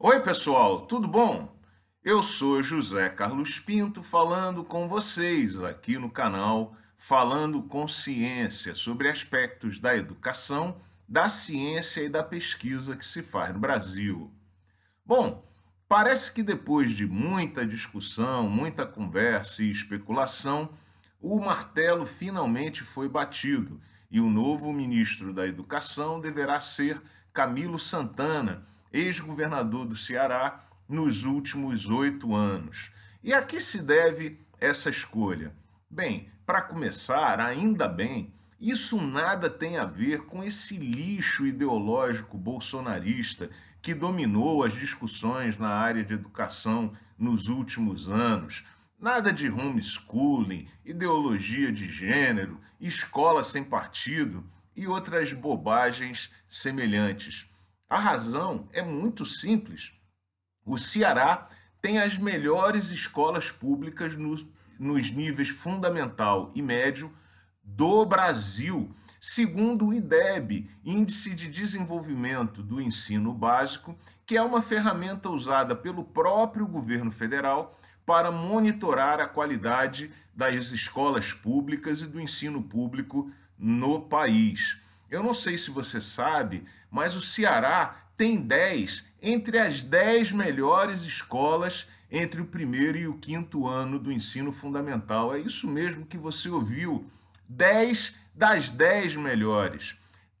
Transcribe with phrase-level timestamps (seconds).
[0.00, 1.52] Oi, pessoal, tudo bom?
[2.04, 9.08] Eu sou José Carlos Pinto falando com vocês aqui no canal Falando com Ciência sobre
[9.08, 14.30] aspectos da educação, da ciência e da pesquisa que se faz no Brasil.
[15.04, 15.44] Bom,
[15.88, 20.70] parece que depois de muita discussão, muita conversa e especulação,
[21.20, 27.02] o martelo finalmente foi batido e o novo ministro da Educação deverá ser
[27.32, 32.90] Camilo Santana ex-governador do Ceará, nos últimos oito anos.
[33.22, 35.52] E a que se deve essa escolha?
[35.90, 43.50] Bem, para começar, ainda bem, isso nada tem a ver com esse lixo ideológico bolsonarista
[43.80, 48.64] que dominou as discussões na área de educação nos últimos anos.
[49.00, 57.48] Nada de homeschooling, ideologia de gênero, escola sem partido e outras bobagens semelhantes.
[57.88, 59.92] A razão é muito simples.
[60.64, 61.48] O Ceará
[61.80, 64.44] tem as melhores escolas públicas nos,
[64.78, 67.10] nos níveis fundamental e médio
[67.64, 75.30] do Brasil, segundo o IDEB, Índice de Desenvolvimento do Ensino Básico, que é uma ferramenta
[75.30, 82.62] usada pelo próprio governo federal para monitorar a qualidade das escolas públicas e do ensino
[82.62, 84.78] público no país.
[85.10, 91.02] Eu não sei se você sabe, mas o Ceará tem 10 entre as 10 melhores
[91.02, 95.34] escolas entre o primeiro e o quinto ano do ensino fundamental.
[95.34, 97.10] É isso mesmo que você ouviu.
[97.48, 99.96] 10 das 10 melhores.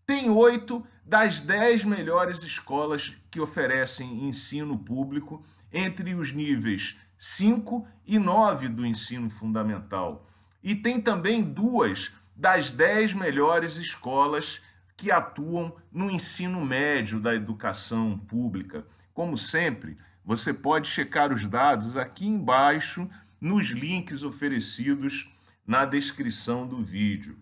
[0.06, 8.18] Tem 8 das 10 melhores escolas que oferecem ensino público entre os níveis 5 e
[8.18, 10.26] 9 do ensino fundamental.
[10.62, 14.60] E tem também duas das 10 melhores escolas
[14.96, 18.86] que atuam no ensino médio da educação pública.
[19.12, 25.28] Como sempre, você pode checar os dados aqui embaixo nos links oferecidos
[25.66, 27.36] na descrição do vídeo.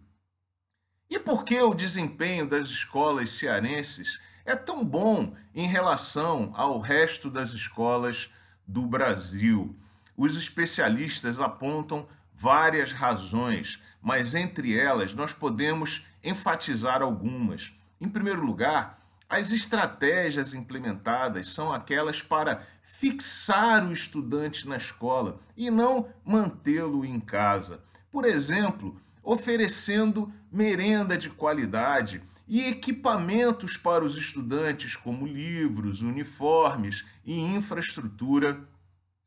[1.10, 7.28] E por que o desempenho das escolas cearenses é tão bom em relação ao resto
[7.28, 8.30] das escolas
[8.66, 9.76] do Brasil?
[10.16, 17.72] Os especialistas apontam várias razões, mas entre elas nós podemos enfatizar algumas.
[18.00, 25.70] Em primeiro lugar, as estratégias implementadas são aquelas para fixar o estudante na escola e
[25.70, 27.80] não mantê-lo em casa.
[28.12, 37.36] Por exemplo, oferecendo merenda de qualidade e equipamentos para os estudantes, como livros, uniformes e
[37.40, 38.60] infraestrutura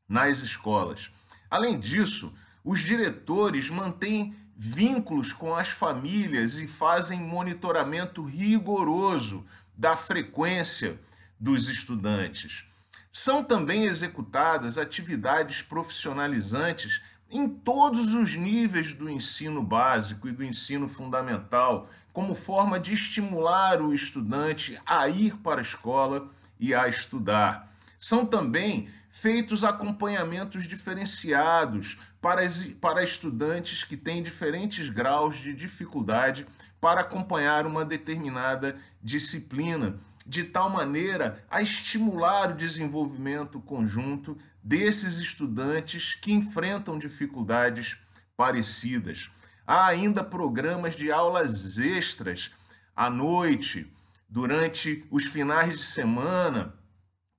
[0.07, 1.11] nas escolas.
[1.51, 2.33] Além disso,
[2.69, 9.43] os diretores mantêm vínculos com as famílias e fazem monitoramento rigoroso
[9.75, 10.99] da frequência
[11.39, 12.65] dos estudantes.
[13.11, 20.87] São também executadas atividades profissionalizantes em todos os níveis do ensino básico e do ensino
[20.87, 27.67] fundamental, como forma de estimular o estudante a ir para a escola e a estudar.
[27.99, 32.41] São também feitos acompanhamentos diferenciados para,
[32.79, 36.45] para estudantes que têm diferentes graus de dificuldade
[36.79, 46.13] para acompanhar uma determinada disciplina, de tal maneira a estimular o desenvolvimento conjunto desses estudantes
[46.13, 47.97] que enfrentam dificuldades
[48.37, 49.31] parecidas.
[49.65, 52.51] Há ainda programas de aulas extras
[52.95, 53.91] à noite,
[54.29, 56.75] durante os finais de semana,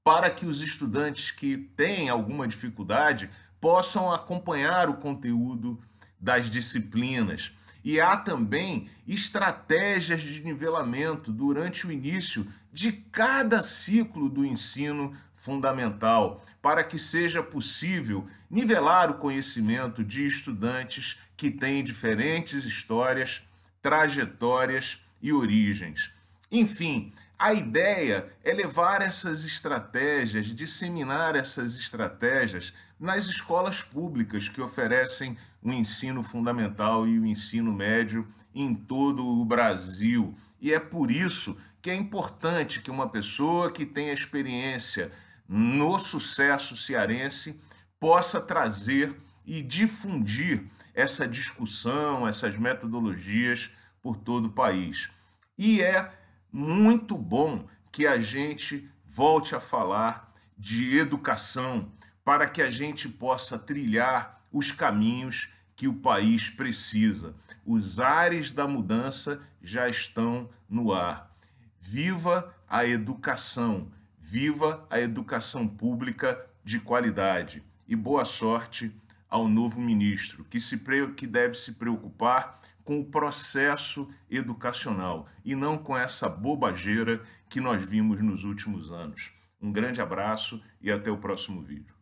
[0.03, 3.31] para que os estudantes que têm alguma dificuldade
[3.61, 5.79] possam acompanhar o conteúdo
[6.19, 7.53] das disciplinas.
[7.83, 16.45] E há também estratégias de nivelamento durante o início de cada ciclo do ensino fundamental,
[16.61, 23.43] para que seja possível nivelar o conhecimento de estudantes que têm diferentes histórias,
[23.81, 26.13] trajetórias e origens.
[26.53, 35.39] Enfim, a ideia é levar essas estratégias, disseminar essas estratégias nas escolas públicas que oferecem
[35.63, 40.35] o ensino fundamental e o ensino médio em todo o Brasil.
[40.61, 45.11] E é por isso que é importante que uma pessoa que tenha experiência
[45.49, 47.59] no sucesso cearense
[47.99, 49.17] possa trazer
[49.47, 50.65] e difundir
[50.95, 53.71] essa discussão, essas metodologias
[54.03, 55.09] por todo o país.
[55.57, 56.20] E é
[56.53, 61.93] muito bom que a gente volte a falar de educação
[62.25, 67.35] para que a gente possa trilhar os caminhos que o país precisa.
[67.65, 71.35] Os ares da mudança já estão no ar.
[71.81, 73.91] Viva a educação,
[74.23, 78.95] Viva a educação pública de qualidade e boa sorte
[79.31, 80.79] ao novo ministro, que, se,
[81.17, 87.89] que deve se preocupar com o processo educacional e não com essa bobageira que nós
[87.89, 89.31] vimos nos últimos anos.
[89.63, 92.00] Um grande abraço e até o próximo vídeo.